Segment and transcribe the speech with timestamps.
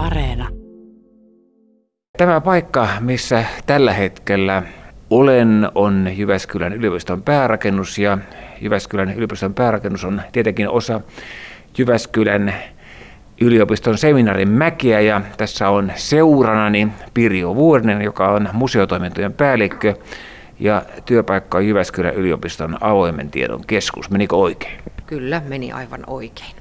[0.00, 0.48] Areena.
[2.18, 4.62] Tämä paikka, missä tällä hetkellä
[5.10, 8.18] olen, on Jyväskylän yliopiston päärakennus ja
[8.60, 11.00] Jyväskylän yliopiston päärakennus on tietenkin osa
[11.78, 12.54] Jyväskylän
[13.40, 19.94] yliopiston seminaarin mäkiä ja tässä on seuranani Pirjo Vuorinen, joka on museotoimintojen päällikkö
[20.60, 24.10] ja työpaikka on Jyväskylän yliopiston avoimen tiedon keskus.
[24.10, 24.78] Menikö oikein?
[25.06, 26.59] Kyllä, meni aivan oikein.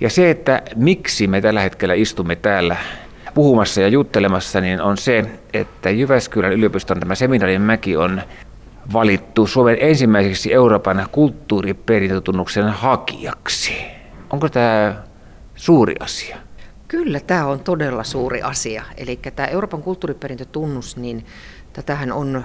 [0.00, 2.76] Ja se, että miksi me tällä hetkellä istumme täällä
[3.34, 8.22] puhumassa ja juttelemassa, niin on se, että Jyväskylän yliopiston tämä seminaarin mäki on
[8.92, 13.72] valittu Suomen ensimmäiseksi Euroopan kulttuuriperintötunnuksen hakijaksi.
[14.30, 14.94] Onko tämä
[15.54, 16.36] suuri asia?
[16.88, 18.82] Kyllä, tämä on todella suuri asia.
[18.96, 21.26] Eli tämä Euroopan kulttuuriperintötunnus, niin
[21.72, 22.44] tätähän on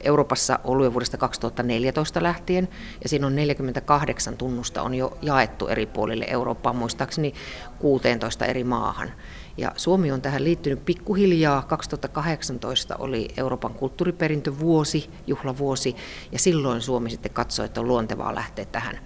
[0.00, 2.68] Euroopassa ollut jo vuodesta 2014 lähtien,
[3.02, 7.34] ja siinä on 48 tunnusta on jo jaettu eri puolille Eurooppaa, muistaakseni
[7.78, 9.12] 16 eri maahan.
[9.56, 11.62] Ja Suomi on tähän liittynyt pikkuhiljaa.
[11.62, 15.96] 2018 oli Euroopan kulttuuriperintövuosi, juhlavuosi,
[16.32, 18.98] ja silloin Suomi sitten katsoi, että on luontevaa lähteä tähän,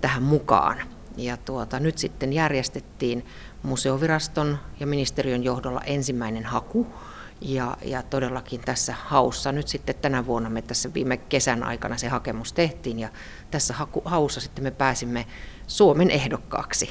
[0.00, 0.78] tähän mukaan.
[1.16, 3.26] Ja tuota, nyt sitten järjestettiin
[3.62, 6.86] museoviraston ja ministeriön johdolla ensimmäinen haku,
[7.40, 12.08] ja, ja todellakin tässä haussa nyt sitten tänä vuonna me tässä viime kesän aikana se
[12.08, 13.08] hakemus tehtiin ja
[13.50, 15.26] tässä haku, haussa sitten me pääsimme
[15.66, 16.90] Suomen ehdokkaaksi.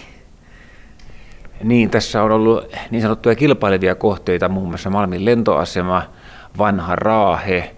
[1.64, 6.04] Niin, tässä on ollut niin sanottuja kilpailevia kohteita, muun muassa Malmin lentoasema,
[6.58, 7.76] Vanha Raahe.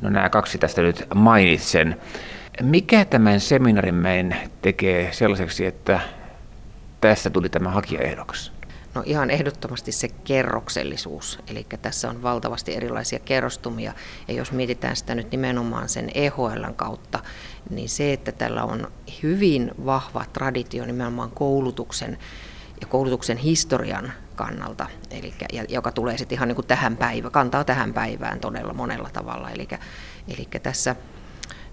[0.00, 2.00] No nämä kaksi tästä nyt mainitsen.
[2.62, 6.00] Mikä tämän seminaarin tekee sellaiseksi, että
[7.00, 8.57] tästä tuli tämä hakijaehdokas?
[8.94, 13.92] No ihan ehdottomasti se kerroksellisuus, eli tässä on valtavasti erilaisia kerrostumia,
[14.28, 17.20] ja jos mietitään sitä nyt nimenomaan sen EHLn kautta,
[17.70, 18.90] niin se, että tällä on
[19.22, 22.18] hyvin vahva traditio nimenomaan koulutuksen
[22.80, 27.64] ja koulutuksen historian kannalta, eli, ja, joka tulee sitten ihan niin kuin tähän päivään, kantaa
[27.64, 29.50] tähän päivään todella monella tavalla.
[29.50, 29.68] Eli,
[30.28, 30.96] eli tässä,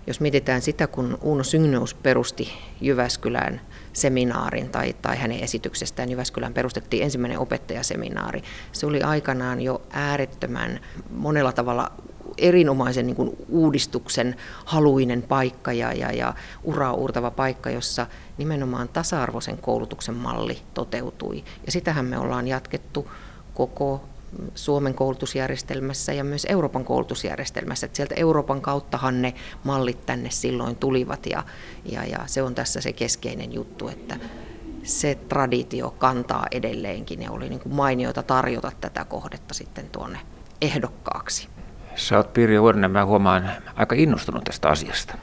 [0.07, 2.51] jos mietitään sitä, kun Uno Syngneus perusti
[2.81, 3.61] Jyväskylään
[3.93, 8.41] seminaarin tai, tai hänen esityksestään Jyväskylään perustettiin ensimmäinen opettajaseminaari.
[8.71, 10.79] Se oli aikanaan jo äärettömän
[11.09, 11.91] monella tavalla
[12.37, 16.33] erinomaisen niin kuin uudistuksen haluinen paikka ja, ja, ja
[16.63, 18.07] uraa uurtava paikka, jossa
[18.37, 21.43] nimenomaan tasa-arvoisen koulutuksen malli toteutui.
[21.65, 23.11] Ja sitähän me ollaan jatkettu
[23.53, 24.03] koko
[24.55, 27.85] Suomen koulutusjärjestelmässä ja myös Euroopan koulutusjärjestelmässä.
[27.85, 31.43] Että sieltä Euroopan kauttahan ne mallit tänne silloin tulivat ja,
[31.85, 34.17] ja, ja se on tässä se keskeinen juttu, että
[34.83, 40.19] se traditio kantaa edelleenkin ja oli niin kuin mainiota tarjota tätä kohdetta sitten tuonne
[40.61, 41.47] ehdokkaaksi.
[41.95, 45.17] Sä oot Pirjo Vuorinen, mä huomaan aika innostunut tästä asiasta.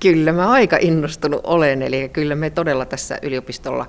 [0.00, 3.86] Kyllä mä aika innostunut olen, eli kyllä me todella tässä yliopistolla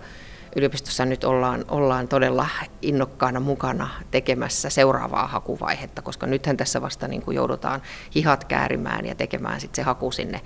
[0.55, 2.47] yliopistossa nyt ollaan, ollaan todella
[2.81, 7.81] innokkaana mukana tekemässä seuraavaa hakuvaihetta, koska nythän tässä vasta niin kuin joudutaan
[8.15, 10.41] hihat käärimään ja tekemään sit se haku sinne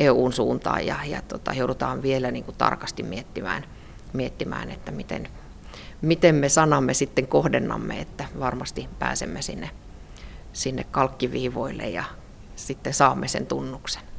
[0.00, 3.64] EUn suuntaan ja, ja tota, joudutaan vielä niin kuin tarkasti miettimään,
[4.12, 5.28] miettimään, että miten,
[6.02, 9.70] miten me sanamme sitten kohdennamme, että varmasti pääsemme sinne,
[10.52, 12.04] sinne kalkkiviivoille ja
[12.56, 14.09] sitten saamme sen tunnuksen.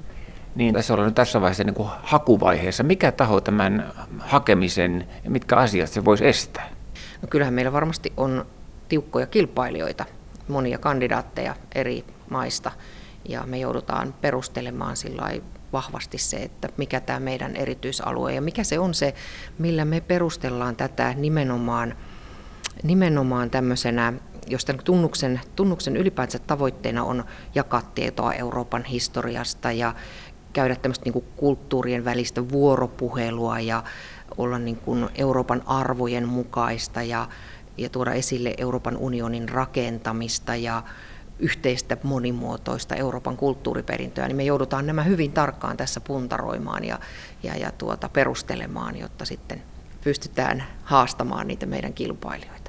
[0.56, 2.84] Niin, tässä ollaan nyt tässä vaiheessa niin kuin hakuvaiheessa.
[2.84, 6.70] Mikä taho tämän hakemisen ja mitkä asiat se voisi estää?
[7.22, 8.46] No kyllähän meillä varmasti on
[8.90, 10.06] tiukkoja kilpailijoita,
[10.48, 12.72] monia kandidaatteja eri maista,
[13.30, 15.32] ja me joudutaan perustelemaan sillä
[15.74, 19.14] vahvasti se, että mikä tämä meidän erityisalue ja mikä se on se,
[19.58, 21.96] millä me perustellaan tätä nimenomaan,
[22.84, 24.14] nimenomaan tämmöisenä
[24.48, 27.24] jos tämän tunnuksen, tunnuksen ylipäänsä tavoitteena on
[27.56, 29.94] jakaa tietoa Euroopan historiasta ja
[30.54, 33.84] käydä tämmöistä niin kulttuurien välistä vuoropuhelua ja
[34.38, 37.28] olla niin kuin Euroopan arvojen mukaista ja,
[37.78, 40.84] ja tuoda esille Euroopan unionin rakentamista ja
[41.40, 47.00] yhteistä monimuotoista Euroopan kulttuuriperintöä, niin me joudutaan nämä hyvin tarkkaan tässä puntaroimaan ja,
[47.44, 49.64] ja, ja tuota, perustelemaan, jotta sitten
[50.04, 52.61] pystytään haastamaan niitä meidän kilpailijoita.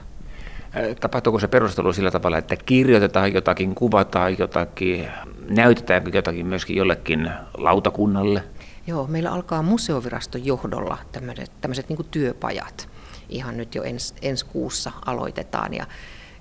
[1.00, 5.08] Tapahtuuko se perustelu sillä tavalla, että kirjoitetaan jotakin, kuvataan jotakin,
[5.48, 8.44] näytetäänkö jotakin myöskin jollekin lautakunnalle?
[8.86, 12.88] Joo, meillä alkaa museoviraston johdolla tämmöiset, tämmöiset niin työpajat.
[13.28, 15.86] Ihan nyt jo ens, ensi kuussa aloitetaan ja,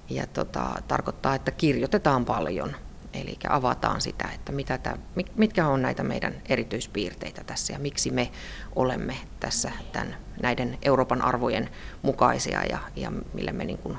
[0.09, 2.75] ja tota, tarkoittaa, että kirjoitetaan paljon.
[3.13, 4.97] Eli avataan sitä, että mitä tämä,
[5.35, 8.31] mitkä on näitä meidän erityispiirteitä tässä ja miksi me
[8.75, 11.69] olemme tässä tämän, näiden Euroopan arvojen
[12.01, 13.97] mukaisia ja, ja millä me niin kuin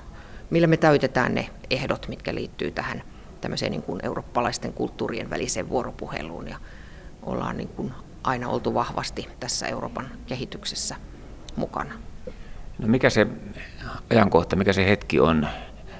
[0.52, 3.02] millä me täytetään ne ehdot, mitkä liittyy tähän
[3.40, 6.56] tämmöiseen niin kuin eurooppalaisten kulttuurien väliseen vuoropuheluun ja
[7.22, 7.92] ollaan niin kuin
[8.24, 10.96] aina oltu vahvasti tässä Euroopan kehityksessä
[11.56, 11.94] mukana.
[12.78, 13.26] No mikä se
[14.10, 15.48] ajankohta, mikä se hetki on,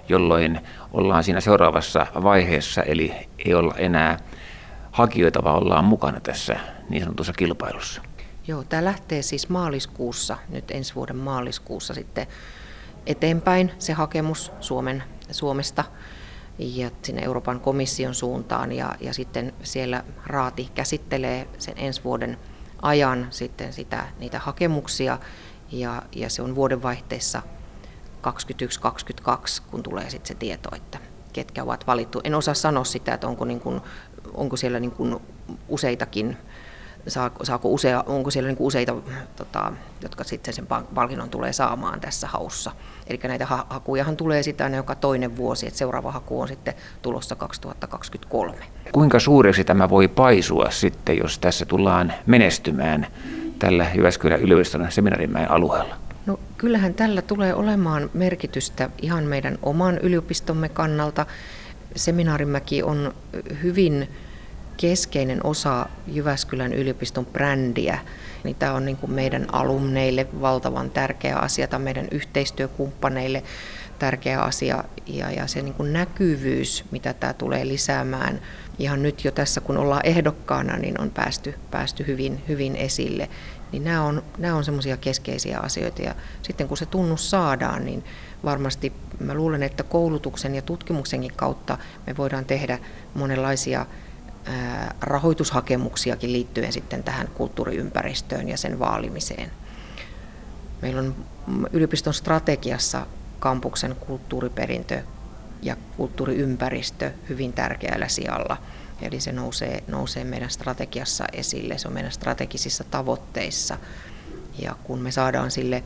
[0.09, 0.61] jolloin
[0.93, 3.15] ollaan siinä seuraavassa vaiheessa, eli
[3.45, 4.19] ei olla enää
[4.91, 6.57] hakijoita, vaan ollaan mukana tässä
[6.89, 8.03] niin sanotussa kilpailussa?
[8.47, 12.27] Joo, tämä lähtee siis maaliskuussa, nyt ensi vuoden maaliskuussa sitten
[13.07, 15.85] eteenpäin se hakemus Suomen, Suomesta
[16.59, 22.39] ja sinne Euroopan komission suuntaan ja, ja sitten siellä Raati käsittelee sen ensi vuoden
[22.83, 25.19] ajan sitten sitä, niitä hakemuksia
[25.73, 27.43] ja, ja se on vuodenvaihteessa
[28.23, 30.99] 21-22, kun tulee sitten se tieto, että
[31.33, 32.21] ketkä ovat valittu.
[32.25, 33.81] En osaa sanoa sitä, että onko, niin kuin,
[34.35, 35.21] onko siellä niin kuin
[35.69, 36.37] useitakin
[37.09, 38.95] saako, saako usea, onko siellä niin useita,
[39.37, 39.73] tota,
[40.03, 42.71] jotka sitten sen palkinnon tulee saamaan tässä haussa.
[43.07, 46.75] Eli näitä ha- hakujahan tulee sitä aina joka toinen vuosi, että seuraava haku on sitten
[47.03, 48.57] tulossa 2023.
[48.93, 53.07] Kuinka suureksi tämä voi paisua sitten, jos tässä tullaan menestymään
[53.59, 55.95] tällä Jyväskylän yliopiston seminaarimäen alueella?
[56.27, 61.27] No kyllähän tällä tulee olemaan merkitystä ihan meidän oman yliopistomme kannalta.
[61.97, 63.15] Seminaarimäki on
[63.63, 64.09] hyvin
[64.77, 67.99] keskeinen osa Jyväskylän yliopiston brändiä.
[68.45, 73.43] Niin tämä on niin kuin meidän alumneille valtavan tärkeä asia, on meidän yhteistyökumppaneille
[73.99, 78.41] tärkeä asia ja, ja se niin kuin näkyvyys, mitä tämä tulee lisäämään
[78.79, 83.29] ihan nyt jo tässä, kun ollaan ehdokkaana, niin on päästy, päästy hyvin, hyvin esille.
[83.73, 88.05] Niin nämä on, nämä on semmoisia keskeisiä asioita ja sitten kun se tunnus saadaan, niin
[88.45, 92.79] varmasti mä luulen, että koulutuksen ja tutkimuksenkin kautta me voidaan tehdä
[93.15, 93.87] monenlaisia
[95.01, 99.51] rahoitushakemuksiakin liittyen sitten tähän kulttuuriympäristöön ja sen vaalimiseen.
[100.83, 101.15] Meillä on
[101.73, 103.07] yliopiston strategiassa
[103.39, 105.03] kampuksen kulttuuriperintö
[105.63, 108.57] ja kulttuuriympäristö hyvin tärkeällä sijalla.
[109.03, 113.79] Eli se nousee, nousee meidän strategiassa esille, se on meidän strategisissa tavoitteissa.
[114.59, 115.83] Ja kun me saadaan sille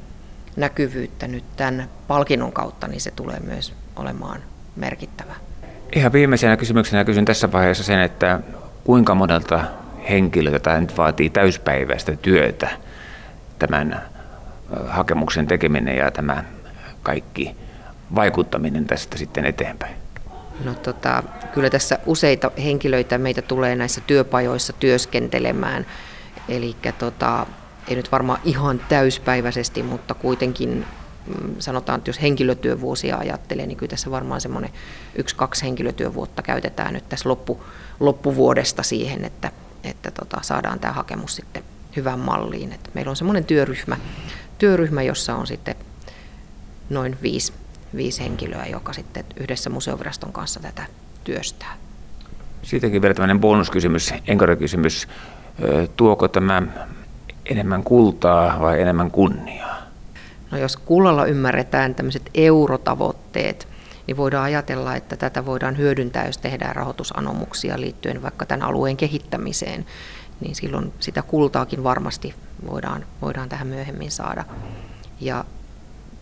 [0.56, 4.42] näkyvyyttä nyt tämän palkinnon kautta, niin se tulee myös olemaan
[4.76, 5.34] merkittävä.
[5.92, 8.40] Ihan viimeisenä kysymyksenä kysyn tässä vaiheessa sen, että
[8.84, 9.60] kuinka monelta
[10.10, 12.68] henkilöltä tämä nyt vaatii täyspäiväistä työtä
[13.58, 14.02] tämän
[14.86, 16.44] hakemuksen tekeminen ja tämä
[17.02, 17.56] kaikki
[18.14, 19.96] vaikuttaminen tästä sitten eteenpäin?
[20.64, 21.22] No tota,
[21.54, 25.86] kyllä tässä useita henkilöitä meitä tulee näissä työpajoissa työskentelemään.
[26.48, 27.46] Eli tota,
[27.88, 30.86] ei nyt varmaan ihan täyspäiväisesti, mutta kuitenkin
[31.58, 34.70] sanotaan, että jos henkilötyövuosia ajattelee, niin kyllä tässä varmaan semmoinen
[35.14, 37.64] yksi-kaksi henkilötyövuotta käytetään nyt tässä loppu,
[38.00, 39.52] loppuvuodesta siihen, että,
[39.84, 41.62] että tota, saadaan tämä hakemus sitten
[41.96, 42.72] hyvään malliin.
[42.72, 43.96] Et meillä on semmoinen työryhmä,
[44.58, 45.74] työryhmä, jossa on sitten
[46.90, 47.52] noin viisi,
[47.96, 50.86] viisi henkilöä, joka sitten yhdessä museoviraston kanssa tätä
[51.24, 51.76] työstää.
[52.62, 55.08] Siitäkin vielä tämmöinen bonuskysymys, enkorikysymys.
[55.96, 56.62] Tuoko tämä
[57.46, 59.65] enemmän kultaa vai enemmän kunniaa?
[60.50, 63.68] No jos kullalla ymmärretään tämmöiset eurotavoitteet,
[64.06, 69.86] niin voidaan ajatella, että tätä voidaan hyödyntää, jos tehdään rahoitusanomuksia liittyen vaikka tämän alueen kehittämiseen,
[70.40, 72.34] niin silloin sitä kultaakin varmasti
[72.70, 74.44] voidaan, voidaan tähän myöhemmin saada.
[75.20, 75.44] Ja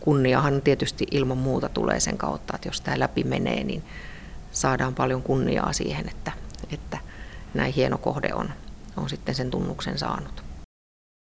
[0.00, 3.82] kunniahan tietysti ilman muuta tulee sen kautta, että jos tämä läpi menee, niin
[4.52, 6.32] saadaan paljon kunniaa siihen, että,
[6.70, 6.98] että
[7.54, 8.50] näin hieno kohde on,
[8.96, 10.43] on sitten sen tunnuksen saanut.